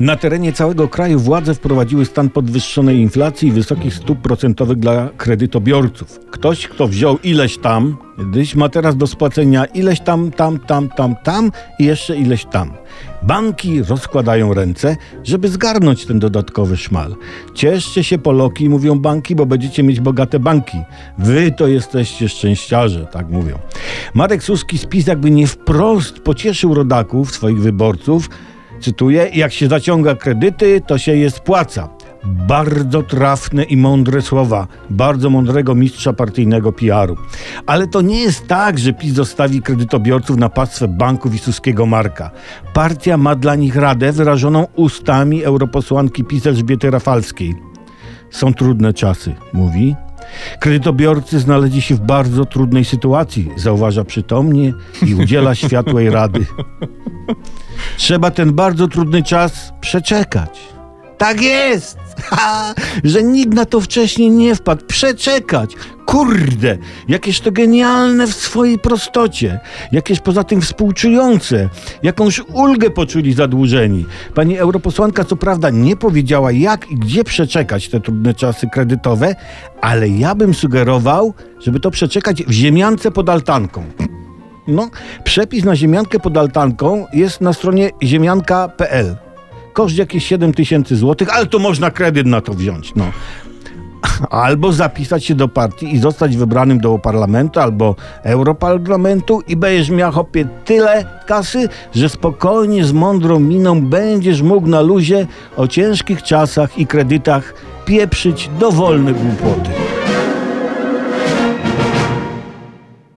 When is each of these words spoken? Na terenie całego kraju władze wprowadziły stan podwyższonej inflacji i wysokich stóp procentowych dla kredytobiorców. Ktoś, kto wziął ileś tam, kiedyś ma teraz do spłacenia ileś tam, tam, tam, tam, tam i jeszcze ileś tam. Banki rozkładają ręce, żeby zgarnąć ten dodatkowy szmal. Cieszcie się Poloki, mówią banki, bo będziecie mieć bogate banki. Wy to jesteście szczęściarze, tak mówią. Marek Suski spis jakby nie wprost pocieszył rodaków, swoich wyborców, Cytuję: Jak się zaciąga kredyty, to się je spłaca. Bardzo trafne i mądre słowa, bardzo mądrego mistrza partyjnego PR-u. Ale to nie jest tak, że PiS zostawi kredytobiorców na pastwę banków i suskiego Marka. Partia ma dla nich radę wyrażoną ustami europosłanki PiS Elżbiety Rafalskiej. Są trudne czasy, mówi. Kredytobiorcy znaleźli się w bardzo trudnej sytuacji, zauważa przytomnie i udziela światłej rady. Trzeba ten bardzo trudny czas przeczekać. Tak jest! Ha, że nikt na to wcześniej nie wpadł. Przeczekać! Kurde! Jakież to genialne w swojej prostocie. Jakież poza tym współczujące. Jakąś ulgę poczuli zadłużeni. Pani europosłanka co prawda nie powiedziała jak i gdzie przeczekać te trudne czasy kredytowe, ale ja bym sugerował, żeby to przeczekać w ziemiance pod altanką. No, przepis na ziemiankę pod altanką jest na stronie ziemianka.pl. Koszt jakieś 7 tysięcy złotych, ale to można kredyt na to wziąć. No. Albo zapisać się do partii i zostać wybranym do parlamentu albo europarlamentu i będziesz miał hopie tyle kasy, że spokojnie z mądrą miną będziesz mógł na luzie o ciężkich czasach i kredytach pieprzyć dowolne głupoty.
Na 0.00 0.16
terenie 0.16 0.52
całego 0.52 0.88
kraju 0.88 1.18
władze 1.18 1.54
wprowadziły 1.54 2.04
stan 2.04 2.30
podwyższonej 2.30 2.98
inflacji 2.98 3.48
i 3.48 3.52
wysokich 3.52 3.94
stóp 3.94 4.18
procentowych 4.18 4.78
dla 4.78 5.08
kredytobiorców. 5.16 6.20
Ktoś, 6.30 6.68
kto 6.68 6.88
wziął 6.88 7.18
ileś 7.18 7.58
tam, 7.58 7.96
kiedyś 8.18 8.54
ma 8.54 8.68
teraz 8.68 8.96
do 8.96 9.06
spłacenia 9.06 9.64
ileś 9.64 10.00
tam, 10.00 10.30
tam, 10.30 10.58
tam, 10.58 10.88
tam, 10.88 11.14
tam 11.24 11.52
i 11.78 11.84
jeszcze 11.84 12.16
ileś 12.16 12.44
tam. 12.44 12.72
Banki 13.22 13.82
rozkładają 13.82 14.54
ręce, 14.54 14.96
żeby 15.24 15.48
zgarnąć 15.48 16.06
ten 16.06 16.18
dodatkowy 16.18 16.76
szmal. 16.76 17.16
Cieszcie 17.54 18.04
się 18.04 18.18
Poloki, 18.18 18.68
mówią 18.68 18.98
banki, 18.98 19.34
bo 19.34 19.46
będziecie 19.46 19.82
mieć 19.82 20.00
bogate 20.00 20.38
banki. 20.38 20.78
Wy 21.18 21.52
to 21.52 21.66
jesteście 21.66 22.28
szczęściarze, 22.28 23.06
tak 23.12 23.28
mówią. 23.28 23.58
Marek 24.14 24.42
Suski 24.42 24.78
spis 24.78 25.06
jakby 25.06 25.30
nie 25.30 25.46
wprost 25.46 26.20
pocieszył 26.20 26.74
rodaków, 26.74 27.34
swoich 27.34 27.60
wyborców, 27.60 28.28
Cytuję: 28.80 29.30
Jak 29.34 29.52
się 29.52 29.68
zaciąga 29.68 30.14
kredyty, 30.14 30.80
to 30.86 30.98
się 30.98 31.16
je 31.16 31.30
spłaca. 31.30 31.88
Bardzo 32.24 33.02
trafne 33.02 33.64
i 33.64 33.76
mądre 33.76 34.22
słowa, 34.22 34.66
bardzo 34.90 35.30
mądrego 35.30 35.74
mistrza 35.74 36.12
partyjnego 36.12 36.72
PR-u. 36.72 37.16
Ale 37.66 37.86
to 37.86 38.02
nie 38.02 38.20
jest 38.20 38.46
tak, 38.46 38.78
że 38.78 38.92
PiS 38.92 39.14
zostawi 39.14 39.62
kredytobiorców 39.62 40.36
na 40.36 40.48
pastwę 40.48 40.88
banków 40.88 41.34
i 41.34 41.38
suskiego 41.38 41.86
Marka. 41.86 42.30
Partia 42.74 43.16
ma 43.16 43.34
dla 43.34 43.54
nich 43.54 43.76
radę 43.76 44.12
wyrażoną 44.12 44.66
ustami 44.76 45.44
europosłanki 45.44 46.24
PiS 46.24 46.46
Elżbiety 46.46 46.90
Rafalskiej. 46.90 47.54
Są 48.30 48.54
trudne 48.54 48.92
czasy, 48.92 49.34
mówi. 49.52 50.05
Kredytobiorcy 50.60 51.40
znaleźli 51.40 51.82
się 51.82 51.94
w 51.94 52.00
bardzo 52.00 52.44
trudnej 52.44 52.84
sytuacji, 52.84 53.50
zauważa 53.56 54.04
przytomnie 54.04 54.72
i 55.06 55.14
udziela 55.14 55.54
światłej 55.54 56.10
rady. 56.10 56.46
Trzeba 57.96 58.30
ten 58.30 58.52
bardzo 58.52 58.88
trudny 58.88 59.22
czas 59.22 59.72
przeczekać. 59.80 60.75
Tak 61.18 61.42
jest! 61.42 61.98
Ha, 62.26 62.74
że 63.04 63.22
nikt 63.22 63.54
na 63.54 63.64
to 63.64 63.80
wcześniej 63.80 64.30
nie 64.30 64.54
wpadł. 64.54 64.86
Przeczekać! 64.86 65.74
Kurde! 66.06 66.78
Jakież 67.08 67.40
to 67.40 67.52
genialne 67.52 68.26
w 68.26 68.34
swojej 68.34 68.78
prostocie. 68.78 69.60
Jakież 69.92 70.20
poza 70.20 70.44
tym 70.44 70.60
współczujące. 70.60 71.68
Jakąś 72.02 72.40
ulgę 72.40 72.90
poczuli 72.90 73.32
zadłużeni. 73.32 74.06
Pani 74.34 74.58
europosłanka 74.58 75.24
co 75.24 75.36
prawda 75.36 75.70
nie 75.70 75.96
powiedziała 75.96 76.52
jak 76.52 76.90
i 76.90 76.94
gdzie 76.94 77.24
przeczekać 77.24 77.88
te 77.88 78.00
trudne 78.00 78.34
czasy 78.34 78.68
kredytowe, 78.72 79.34
ale 79.80 80.08
ja 80.08 80.34
bym 80.34 80.54
sugerował, 80.54 81.34
żeby 81.60 81.80
to 81.80 81.90
przeczekać 81.90 82.42
w 82.42 82.50
ziemiance 82.50 83.10
pod 83.10 83.28
altanką. 83.28 83.84
No, 84.68 84.90
przepis 85.24 85.64
na 85.64 85.76
ziemiankę 85.76 86.18
pod 86.18 86.36
altanką 86.36 87.06
jest 87.12 87.40
na 87.40 87.52
stronie 87.52 87.90
ziemianka.pl. 88.02 89.25
Koszt 89.76 89.98
jakieś 89.98 90.26
7 90.26 90.54
tysięcy 90.54 90.96
złotych, 90.96 91.36
ale 91.36 91.46
to 91.46 91.58
można 91.58 91.90
kredyt 91.90 92.26
na 92.26 92.40
to 92.40 92.54
wziąć. 92.54 92.92
No. 92.94 93.04
Albo 94.30 94.72
zapisać 94.72 95.24
się 95.24 95.34
do 95.34 95.48
partii 95.48 95.94
i 95.94 95.98
zostać 95.98 96.36
wybranym 96.36 96.80
do 96.80 96.98
parlamentu 96.98 97.60
albo 97.60 97.96
europarlamentu 98.22 99.42
i 99.48 99.56
będziesz 99.56 99.90
miał 99.90 100.12
hopie 100.12 100.48
tyle 100.64 101.04
kasy, 101.26 101.68
że 101.94 102.08
spokojnie 102.08 102.84
z 102.84 102.92
mądrą 102.92 103.40
miną 103.40 103.80
będziesz 103.80 104.42
mógł 104.42 104.68
na 104.68 104.80
luzie 104.80 105.26
o 105.56 105.68
ciężkich 105.68 106.22
czasach 106.22 106.78
i 106.78 106.86
kredytach 106.86 107.54
pieprzyć 107.84 108.50
dowolne 108.58 109.12
głupoty. 109.12 109.85